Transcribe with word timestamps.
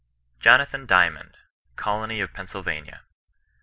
JONATHAN 0.39 0.87
DYMOND— 0.87 1.37
COLONY 1.75 2.21
OP 2.23 2.33
PENNSYLVANIA. 2.33 3.03